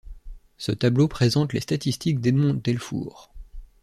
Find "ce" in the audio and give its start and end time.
0.57-0.71